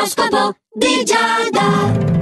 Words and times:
L'oroscopo 0.00 0.56
di 0.72 1.04
Giada. 1.04 2.19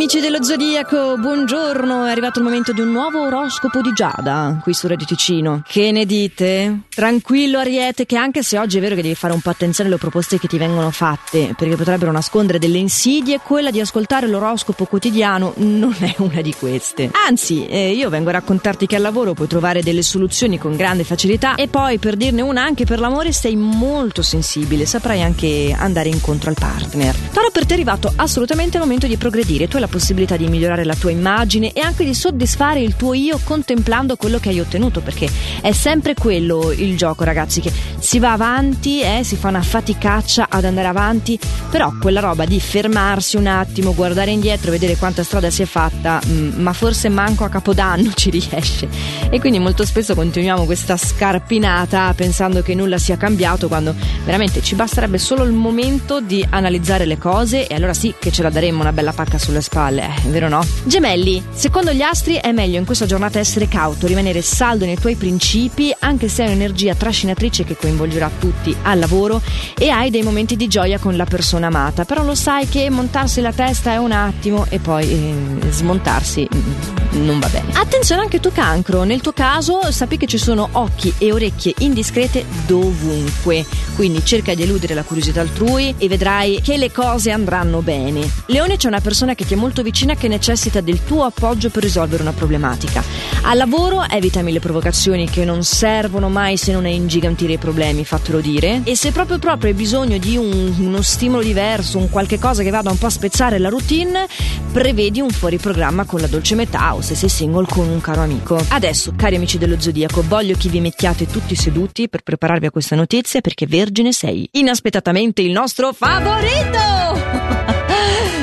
Amici 0.00 0.20
dello 0.20 0.42
Zodiaco, 0.42 1.18
buongiorno, 1.18 2.06
è 2.06 2.10
arrivato 2.10 2.38
il 2.38 2.46
momento 2.46 2.72
di 2.72 2.80
un 2.80 2.90
nuovo 2.90 3.20
oroscopo 3.20 3.82
di 3.82 3.92
Giada, 3.92 4.58
qui 4.62 4.72
su 4.72 4.86
Radio 4.86 5.04
Ticino. 5.04 5.62
Che 5.66 5.92
ne 5.92 6.06
dite? 6.06 6.84
Tranquillo 6.88 7.58
Ariete, 7.58 8.06
che 8.06 8.16
anche 8.16 8.42
se 8.42 8.58
oggi 8.58 8.78
è 8.78 8.80
vero 8.80 8.94
che 8.94 9.02
devi 9.02 9.14
fare 9.14 9.34
un 9.34 9.42
po' 9.42 9.50
attenzione 9.50 9.90
alle 9.90 9.98
proposte 9.98 10.38
che 10.38 10.48
ti 10.48 10.56
vengono 10.56 10.90
fatte, 10.90 11.52
perché 11.54 11.76
potrebbero 11.76 12.10
nascondere 12.12 12.58
delle 12.58 12.78
insidie, 12.78 13.40
quella 13.40 13.70
di 13.70 13.78
ascoltare 13.78 14.26
l'oroscopo 14.26 14.86
quotidiano 14.86 15.52
non 15.56 15.94
è 15.98 16.14
una 16.16 16.40
di 16.40 16.54
queste. 16.54 17.10
Anzi, 17.28 17.66
eh, 17.66 17.90
io 17.90 18.08
vengo 18.08 18.30
a 18.30 18.32
raccontarti 18.32 18.86
che 18.86 18.96
al 18.96 19.02
lavoro 19.02 19.34
puoi 19.34 19.48
trovare 19.48 19.82
delle 19.82 20.00
soluzioni 20.00 20.56
con 20.56 20.76
grande 20.76 21.04
facilità 21.04 21.56
e 21.56 21.68
poi, 21.68 21.98
per 21.98 22.16
dirne 22.16 22.40
una, 22.40 22.62
anche 22.62 22.86
per 22.86 23.00
l'amore 23.00 23.32
sei 23.32 23.54
molto 23.54 24.22
sensibile, 24.22 24.86
saprai 24.86 25.20
anche 25.20 25.76
andare 25.78 26.08
incontro 26.08 26.48
al 26.48 26.56
partner. 26.58 27.14
Toro 27.34 27.50
per 27.50 27.66
te 27.66 27.72
è 27.72 27.74
arrivato 27.74 28.10
assolutamente 28.16 28.78
il 28.78 28.82
momento 28.82 29.06
di 29.06 29.18
progredire, 29.18 29.68
tu 29.68 29.76
hai 29.76 29.82
la 29.82 29.88
possibilità 29.90 30.38
di 30.38 30.48
migliorare 30.48 30.84
la 30.84 30.94
tua 30.94 31.10
immagine 31.10 31.72
e 31.72 31.80
anche 31.80 32.04
di 32.04 32.14
soddisfare 32.14 32.80
il 32.80 32.96
tuo 32.96 33.12
io 33.12 33.38
contemplando 33.44 34.16
quello 34.16 34.38
che 34.38 34.48
hai 34.48 34.60
ottenuto, 34.60 35.00
perché 35.00 35.28
è 35.60 35.72
sempre 35.72 36.14
quello 36.14 36.72
il 36.72 36.96
gioco, 36.96 37.24
ragazzi, 37.24 37.60
che 37.60 37.70
si 37.98 38.18
va 38.18 38.32
avanti, 38.32 39.02
eh, 39.02 39.20
si 39.22 39.36
fa 39.36 39.48
una 39.48 39.60
faticaccia 39.60 40.46
ad 40.48 40.64
andare 40.64 40.88
avanti, 40.88 41.38
però 41.68 41.92
quella 42.00 42.20
roba 42.20 42.46
di 42.46 42.58
fermarsi 42.58 43.36
un 43.36 43.46
attimo, 43.46 43.94
guardare 43.94 44.30
indietro, 44.30 44.70
vedere 44.70 44.96
quanta 44.96 45.22
strada 45.22 45.50
si 45.50 45.62
è 45.62 45.66
fatta, 45.66 46.20
mh, 46.24 46.32
mm, 46.32 46.62
ma 46.62 46.72
forse 46.72 47.08
manco 47.08 47.44
a 47.44 47.48
capodanno 47.48 48.12
ci 48.16 48.30
riesce. 48.30 48.88
E 49.28 49.38
quindi 49.40 49.58
molto 49.58 49.84
spesso 49.84 50.14
continuiamo 50.14 50.64
questa 50.64 50.96
scarpinata 50.96 52.12
pensando 52.14 52.62
che 52.62 52.74
nulla 52.74 52.98
sia 52.98 53.16
cambiato 53.16 53.68
quando 53.68 53.94
veramente 54.24 54.62
ci 54.62 54.74
basterebbe 54.74 55.18
solo 55.18 55.42
il 55.42 55.52
momento 55.52 56.20
di 56.20 56.46
analizzare 56.48 57.04
le 57.04 57.18
cose 57.18 57.66
e 57.66 57.74
allora 57.74 57.94
sì 57.94 58.14
che 58.18 58.30
ce 58.30 58.42
la 58.42 58.50
daremmo 58.50 58.80
una 58.80 58.92
bella 58.92 59.12
pacca 59.12 59.38
sulle 59.38 59.60
spalle 59.60 59.79
spalle, 59.80 60.14
eh, 60.24 60.28
vero 60.28 60.48
no? 60.48 60.62
Gemelli, 60.84 61.42
secondo 61.52 61.92
gli 61.92 62.02
astri 62.02 62.34
è 62.34 62.52
meglio 62.52 62.78
in 62.78 62.84
questa 62.84 63.06
giornata 63.06 63.38
essere 63.38 63.66
cauto, 63.66 64.06
rimanere 64.06 64.42
saldo 64.42 64.84
nei 64.84 64.98
tuoi 64.98 65.14
principi, 65.14 65.94
anche 66.00 66.28
se 66.28 66.42
hai 66.42 66.48
un'energia 66.48 66.94
trascinatrice 66.94 67.64
che 67.64 67.76
coinvolgerà 67.76 68.30
tutti 68.38 68.76
al 68.82 68.98
lavoro 68.98 69.40
e 69.78 69.88
hai 69.88 70.10
dei 70.10 70.22
momenti 70.22 70.56
di 70.56 70.68
gioia 70.68 70.98
con 70.98 71.16
la 71.16 71.24
persona 71.24 71.68
amata, 71.68 72.04
però 72.04 72.22
lo 72.22 72.34
sai 72.34 72.68
che 72.68 72.90
montarsi 72.90 73.40
la 73.40 73.52
testa 73.52 73.92
è 73.92 73.96
un 73.96 74.12
attimo 74.12 74.66
e 74.68 74.78
poi 74.78 75.10
eh, 75.10 75.70
smontarsi 75.70 76.46
mm, 76.54 76.99
non 77.10 77.38
va 77.38 77.48
bene. 77.48 77.72
Attenzione 77.74 78.22
anche 78.22 78.40
tu 78.40 78.52
cancro, 78.52 79.02
nel 79.02 79.20
tuo 79.20 79.32
caso 79.32 79.90
sappi 79.90 80.16
che 80.16 80.26
ci 80.26 80.38
sono 80.38 80.68
occhi 80.72 81.12
e 81.18 81.32
orecchie 81.32 81.74
indiscrete 81.78 82.44
dovunque, 82.66 83.64
quindi 83.96 84.24
cerca 84.24 84.54
di 84.54 84.62
eludere 84.62 84.94
la 84.94 85.02
curiosità 85.02 85.40
altrui 85.40 85.94
e 85.98 86.08
vedrai 86.08 86.60
che 86.62 86.76
le 86.76 86.92
cose 86.92 87.30
andranno 87.30 87.80
bene. 87.82 88.28
Leone 88.46 88.76
c'è 88.76 88.88
una 88.88 89.00
persona 89.00 89.34
che 89.34 89.44
ti 89.44 89.54
è 89.54 89.56
molto 89.56 89.82
vicina 89.82 90.14
che 90.14 90.28
necessita 90.28 90.80
del 90.80 91.04
tuo 91.04 91.24
appoggio 91.24 91.70
per 91.70 91.82
risolvere 91.82 92.22
una 92.22 92.32
problematica. 92.32 93.02
Al 93.42 93.56
lavoro 93.56 94.04
evitami 94.08 94.52
le 94.52 94.60
provocazioni 94.60 95.28
che 95.28 95.44
non 95.44 95.64
servono 95.64 96.28
mai 96.28 96.56
se 96.56 96.72
non 96.72 96.86
è 96.86 96.90
ingigantire 96.90 97.54
i 97.54 97.58
problemi, 97.58 98.04
fatelo 98.04 98.40
dire. 98.40 98.82
E 98.84 98.94
se 98.94 99.10
proprio 99.10 99.38
proprio 99.38 99.70
hai 99.70 99.76
bisogno 99.76 100.18
di 100.18 100.36
un, 100.36 100.74
uno 100.78 101.02
stimolo 101.02 101.42
diverso, 101.42 101.98
un 101.98 102.10
qualche 102.10 102.38
cosa 102.38 102.62
che 102.62 102.70
vada 102.70 102.90
un 102.90 102.98
po' 102.98 103.06
a 103.06 103.10
spezzare 103.10 103.58
la 103.58 103.68
routine, 103.68 104.26
prevedi 104.72 105.20
un 105.20 105.30
fuori 105.30 105.58
programma 105.58 106.04
con 106.04 106.20
la 106.20 106.26
dolce 106.26 106.54
metà 106.54 106.94
se 107.02 107.14
sei 107.14 107.28
single 107.28 107.66
con 107.66 107.88
un 107.88 108.00
caro 108.00 108.22
amico. 108.22 108.62
Adesso, 108.68 109.14
cari 109.16 109.36
amici 109.36 109.58
dello 109.58 109.80
Zodiaco, 109.80 110.22
voglio 110.26 110.56
che 110.56 110.68
vi 110.68 110.80
mettiate 110.80 111.26
tutti 111.26 111.54
seduti 111.54 112.08
per 112.08 112.22
prepararvi 112.22 112.66
a 112.66 112.70
questa 112.70 112.96
notizia 112.96 113.40
perché 113.40 113.66
Vergine 113.66 114.12
sei 114.12 114.48
inaspettatamente 114.52 115.42
il 115.42 115.50
nostro 115.50 115.92
favorito! 115.92 117.68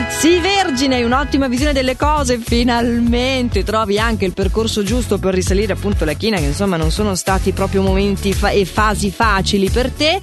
Sì, 0.10 0.40
Vergine, 0.40 0.96
hai 0.96 1.04
un'ottima 1.04 1.48
visione 1.48 1.74
delle 1.74 1.96
cose, 1.96 2.40
finalmente 2.40 3.64
trovi 3.64 4.00
anche 4.00 4.26
il 4.26 4.34
percorso 4.34 4.82
giusto 4.82 5.20
per 5.20 5.34
risalire 5.34 5.74
appunto 5.74 6.06
la 6.06 6.14
china, 6.14 6.38
che 6.38 6.46
insomma 6.46 6.76
non 6.76 6.90
sono 6.90 7.14
stati 7.14 7.52
proprio 7.52 7.84
momenti 7.84 8.34
fa- 8.34 8.50
e 8.50 8.66
fasi 8.66 9.12
facili 9.12 9.70
per 9.70 9.92
te. 9.92 10.20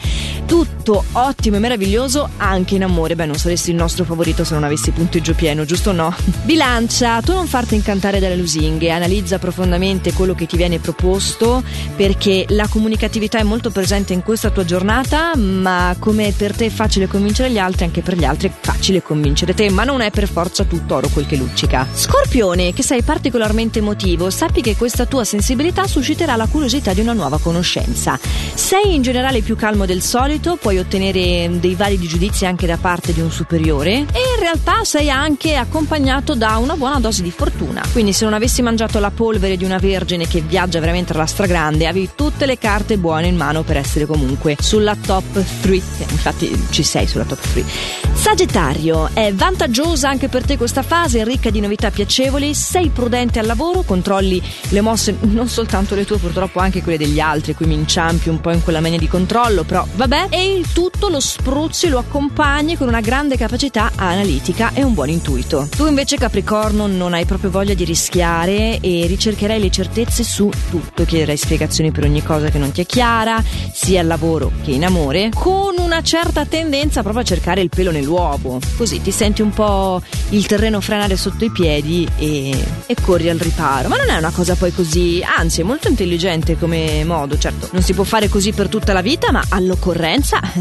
Tutto 0.47 1.03
ottimo 1.13 1.57
e 1.57 1.59
meraviglioso 1.59 2.29
anche 2.37 2.75
in 2.75 2.85
amore. 2.85 3.15
Beh, 3.15 3.25
non 3.27 3.37
saresti 3.37 3.71
il 3.71 3.77
nostro 3.77 4.05
favorito 4.05 4.45
se 4.45 4.53
non 4.53 4.63
avessi 4.63 4.91
punteggio 4.91 5.35
pieno, 5.35 5.65
giusto 5.65 5.91
o 5.91 5.93
no? 5.93 6.15
Bilancia, 6.45 7.21
tu 7.23 7.33
non 7.33 7.47
farti 7.47 7.75
incantare 7.75 8.21
dalle 8.21 8.37
lusinghe, 8.37 8.91
analizza 8.91 9.39
profondamente 9.39 10.13
quello 10.13 10.35
che 10.35 10.47
ti 10.47 10.57
viene 10.57 10.79
proposto 10.79 11.63
perché 11.97 12.45
la 12.51 12.69
comunicatività 12.69 13.39
è 13.39 13.43
molto 13.43 13.71
presente 13.71 14.13
in 14.13 14.23
questa 14.23 14.51
tua 14.51 14.65
giornata, 14.65 15.35
ma 15.37 15.97
come 15.99 16.33
per 16.37 16.55
te 16.55 16.67
è 16.67 16.71
facile 16.71 17.09
convincere 17.09 17.51
gli 17.51 17.59
altri, 17.59 17.85
anche 17.85 18.03
per 18.03 18.17
gli 18.17 18.25
altri 18.25 18.49
è 18.49 18.53
facile 18.61 19.03
convincere 19.03 19.55
te, 19.55 19.71
ma 19.71 19.85
non 19.85 20.03
è 20.03 20.11
per 20.11 20.29
forza 20.29 20.65
tutto 20.65 20.95
oro 20.95 21.09
quel 21.09 21.27
che 21.27 21.37
luccica. 21.37 21.89
Scorpione, 21.93 22.73
che 22.75 22.83
sei 22.83 23.03
particolarmente 23.03 23.79
emotivo, 23.79 24.29
sappi 24.29 24.61
che 24.61 24.77
questa 24.77 25.07
tua 25.07 25.25
sensibilità 25.25 25.87
susciterà 25.87 26.37
la 26.37 26.47
curiosità 26.47 26.93
di 26.93 27.01
una 27.01 27.15
nuova 27.15 27.39
conoscenza. 27.39 28.19
Sei 28.55 28.95
in 28.95 29.03
generale 29.03 29.41
più 29.41 29.57
calmo 29.57 29.87
del 29.87 30.03
solito, 30.03 30.33
puoi 30.39 30.79
ottenere 30.79 31.49
dei 31.59 31.75
validi 31.75 32.07
giudizi 32.07 32.47
anche 32.47 32.67
da 32.67 32.77
parte 32.77 33.13
di 33.13 33.21
un 33.21 33.31
superiore 33.31 33.91
e 33.93 34.01
in 34.03 34.41
realtà 34.41 34.85
sei 34.85 35.11
anche 35.11 35.57
accompagnato 35.57 36.35
da 36.35 36.57
una 36.57 36.77
buona 36.77 37.01
dose 37.01 37.23
di 37.23 37.31
fortuna. 37.31 37.83
Quindi 37.93 38.13
se 38.13 38.25
non 38.25 38.35
avessi 38.35 38.63
mangiato 38.63 38.99
la 38.99 39.11
polvere 39.11 39.57
di 39.57 39.65
una 39.65 39.79
vergine 39.79 40.27
che 40.27 40.41
viaggia 40.41 40.81
veramente 40.81 41.13
alla 41.13 41.27
stragrande, 41.27 41.87
avevi 41.87 42.11
tutte 42.15 42.47
le 42.47 42.59
carte 42.59 42.99
buone 42.99 43.27
in 43.27 43.37
mano 43.37 43.63
per 43.63 43.77
essere 43.77 44.07
comunque 44.07 44.57
sulla 44.61 44.97
top 44.97 45.43
3. 45.61 45.75
Infatti 45.75 46.67
ci 46.71 46.83
sei 46.83 47.07
sulla 47.07 47.25
top 47.25 47.41
3. 47.53 47.65
Sagittario, 48.13 49.11
è 49.13 49.33
vantaggiosa 49.35 50.09
anche 50.09 50.29
per 50.29 50.45
te 50.45 50.57
questa 50.57 50.83
fase, 50.83 51.25
ricca 51.25 51.51
di 51.51 51.61
novità 51.61 51.91
piacevoli, 51.91 52.55
sei 52.55 52.89
prudente 52.89 53.39
al 53.39 53.47
lavoro, 53.47 53.83
controlli 53.83 54.43
le 54.69 54.81
mosse, 54.81 55.17
non 55.21 55.49
soltanto 55.49 55.95
le 55.95 56.05
tue, 56.05 56.19
purtroppo 56.19 56.61
anche 56.61 56.83
quelle 56.83 56.97
degli 56.97 57.21
altri, 57.21 57.55
qui 57.55 57.67
mi 57.67 57.75
inciampi 57.75 58.29
un 58.29 58.41
po' 58.41 58.51
in 58.51 58.63
quella 58.63 58.81
mania 58.81 58.99
di 58.99 59.09
controllo, 59.09 59.65
però 59.65 59.87
vabbè, 59.95 60.24
e 60.29 60.55
il 60.55 60.73
tutto 60.73 61.09
lo 61.09 61.21
spruzzi, 61.21 61.89
lo 61.89 61.99
accompagni 61.99 62.77
con 62.77 62.89
una 62.89 63.01
grande 63.01 63.37
capacità 63.37 63.93
analitica 63.97 64.73
e 64.73 64.83
un 64.83 64.95
buon 64.95 65.11
intuito. 65.11 65.69
Tu 65.75 65.87
invece 65.87 66.17
Capricorno 66.17 66.87
non 66.87 67.15
hai 67.15 67.25
proprio 67.25 67.51
voglia 67.51 67.75
di 67.75 67.85
rischiare 67.85 68.81
e 68.81 69.07
ricercherai 69.07 69.61
le 69.61 69.71
certezze 69.71 70.25
su 70.25 70.51
tutto, 70.71 71.05
chiederai 71.05 71.37
spiegazioni 71.37 71.91
per 71.91 72.05
ogni 72.05 72.23
cosa 72.23 72.49
che 72.49 72.59
non 72.59 72.73
ti 72.73 72.81
è 72.81 72.87
chiara, 72.87 73.43
sia 73.73 74.01
al 74.01 74.07
lavoro 74.07 74.53
che 74.63 74.71
in 74.71 74.85
amore, 74.85 75.31
con 75.35 75.75
una 75.79 76.03
certa 76.03 76.45
tendenza 76.47 77.03
proprio 77.03 77.23
a 77.23 77.27
cercare 77.27 77.61
il 77.61 77.69
pelo 77.69 77.91
nell'uovo, 77.91 78.61
così 78.77 79.03
ti 79.03 79.11
senti 79.11 79.43
un 79.43 79.51
po' 79.51 80.03
il 80.31 80.47
terreno 80.47 80.81
frenare 80.81 81.17
sotto 81.17 81.45
i 81.45 81.51
piedi 81.51 82.09
e, 82.17 82.65
e, 82.87 82.97
corri 83.03 83.29
al 83.29 83.39
riparo. 83.39 83.89
Ma 83.89 83.97
non 83.97 84.11
è 84.11 84.17
una 84.17 84.31
cosa 84.31 84.55
poi 84.55 84.73
così, 84.73 85.23
anzi 85.25 85.61
è 85.61 85.65
molto 85.65 85.89
intelligente 85.89 86.59
come 86.59 87.05
modo, 87.05 87.37
certo 87.39 87.69
non 87.73 87.83
si 87.83 87.93
può 87.93 88.05
fare 88.05 88.29
così 88.29 88.53
per 88.53 88.69
tutta 88.69 88.93
la 88.93 89.03
vita, 89.03 89.33
ma 89.33 89.43
all'occorrenza, 89.49 90.14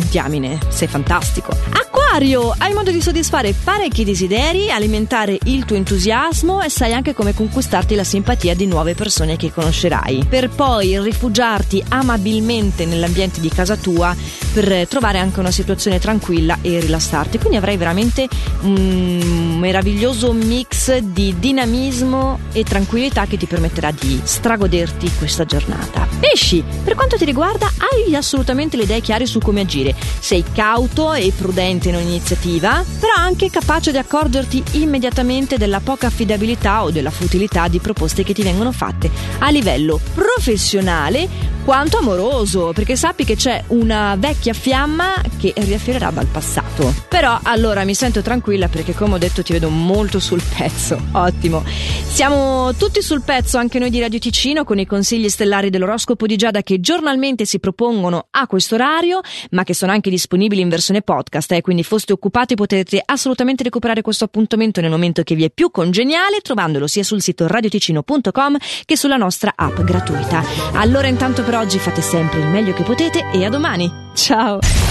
diamine, 0.09 0.57
sei 0.69 0.87
fantastico. 0.87 1.51
Acquario, 1.51 2.53
hai 2.57 2.73
modo 2.73 2.89
di 2.89 3.01
soddisfare 3.01 3.53
parecchi 3.53 4.03
desideri, 4.03 4.71
alimentare 4.71 5.37
il 5.43 5.65
tuo 5.65 5.75
entusiasmo 5.75 6.61
e 6.61 6.69
sai 6.69 6.93
anche 6.93 7.13
come 7.13 7.33
conquistarti 7.33 7.93
la 7.93 8.03
simpatia 8.03 8.55
di 8.55 8.65
nuove 8.65 8.95
persone 8.95 9.35
che 9.37 9.51
conoscerai, 9.51 10.25
per 10.27 10.49
poi 10.49 10.99
rifugiarti 10.99 11.83
amabilmente 11.89 12.85
nell'ambiente 12.85 13.39
di 13.39 13.49
casa 13.49 13.75
tua 13.75 14.15
per 14.53 14.87
trovare 14.87 15.17
anche 15.17 15.39
una 15.39 15.51
situazione 15.51 15.99
tranquilla 15.99 16.59
e 16.61 16.79
rilassarti. 16.79 17.39
Quindi 17.39 17.57
avrai 17.57 17.77
veramente 17.77 18.27
un 18.61 19.57
meraviglioso 19.59 20.31
mix 20.31 20.97
di 20.97 21.35
dinamismo 21.39 22.39
e 22.51 22.63
tranquillità 22.63 23.25
che 23.25 23.37
ti 23.37 23.45
permetterà 23.45 23.91
di 23.91 24.21
stragoderti 24.23 25.11
questa 25.17 25.45
giornata. 25.45 26.07
Pesci, 26.19 26.63
per 26.83 26.95
quanto 26.95 27.17
ti 27.17 27.25
riguarda, 27.25 27.71
hai 27.77 28.15
assolutamente 28.15 28.77
le 28.77 28.83
idee 28.83 29.01
chiare 29.01 29.25
su 29.25 29.39
come 29.39 29.61
agire. 29.61 29.95
Sei 30.19 30.43
cauto 30.53 31.13
e 31.13 31.31
prudente 31.35 31.89
in 31.89 31.95
ogni 31.95 32.09
iniziativa, 32.09 32.83
però 32.99 33.13
anche 33.17 33.49
capace 33.49 33.91
di 33.91 33.97
accorgerti 33.97 34.63
immediatamente 34.73 35.57
della 35.57 35.79
poca 35.79 36.07
affidabilità 36.07 36.83
o 36.83 36.91
della 36.91 37.11
futilità 37.11 37.67
di 37.67 37.79
proposte 37.79 38.23
che 38.23 38.33
ti 38.33 38.43
vengono 38.43 38.71
fatte 38.71 39.09
a 39.39 39.49
livello 39.49 39.99
professionale 40.13 41.51
quanto 41.63 41.97
amoroso, 41.97 42.73
perché 42.73 42.97
sappi 42.97 43.23
che 43.23 43.37
c'è 43.37 43.63
una 43.67 44.17
vecchia 44.19 44.42
fiamma 44.51 45.13
che 45.39 45.53
riaffiorerà 45.55 46.11
dal 46.11 46.25
passato. 46.25 46.93
Però 47.07 47.39
allora 47.43 47.85
mi 47.85 47.95
sento 47.95 48.21
tranquilla 48.21 48.67
perché 48.67 48.93
come 48.93 49.13
ho 49.13 49.17
detto 49.17 49.43
ti 49.43 49.53
vedo 49.53 49.69
molto 49.69 50.19
sul 50.19 50.41
pezzo. 50.57 50.99
Ottimo. 51.13 51.63
Siamo 51.65 52.73
tutti 52.75 53.01
sul 53.01 53.21
pezzo 53.21 53.57
anche 53.57 53.79
noi 53.79 53.89
di 53.89 54.01
Radio 54.01 54.19
Ticino 54.19 54.65
con 54.65 54.79
i 54.79 54.85
consigli 54.85 55.29
stellari 55.29 55.69
dell'oroscopo 55.69 56.25
di 56.25 56.35
Giada 56.35 56.61
che 56.61 56.79
giornalmente 56.81 57.45
si 57.45 57.59
propongono 57.59 58.27
a 58.31 58.45
questo 58.47 58.75
orario, 58.75 59.21
ma 59.51 59.63
che 59.63 59.73
sono 59.73 59.91
anche 59.91 60.09
disponibili 60.09 60.61
in 60.61 60.69
versione 60.69 61.01
podcast, 61.01 61.51
eh, 61.53 61.61
quindi 61.61 61.83
foste 61.83 62.13
occupati 62.13 62.55
potete 62.55 63.01
assolutamente 63.03 63.63
recuperare 63.63 64.01
questo 64.01 64.25
appuntamento 64.25 64.81
nel 64.81 64.89
momento 64.89 65.23
che 65.23 65.35
vi 65.35 65.45
è 65.45 65.49
più 65.49 65.71
congeniale 65.71 66.41
trovandolo 66.41 66.87
sia 66.87 67.03
sul 67.03 67.21
sito 67.21 67.47
radioticino.com 67.47 68.57
che 68.85 68.97
sulla 68.97 69.17
nostra 69.17 69.53
app 69.55 69.79
gratuita. 69.81 70.43
Allora 70.73 71.07
intanto 71.07 71.43
per 71.43 71.55
oggi 71.55 71.77
fate 71.79 72.01
sempre 72.01 72.39
il 72.39 72.47
meglio 72.47 72.73
che 72.73 72.83
potete 72.83 73.29
e 73.31 73.45
a 73.45 73.49
domani. 73.49 74.11
Ciao! 74.15 74.59